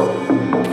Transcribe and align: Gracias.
Gracias. 0.00 0.67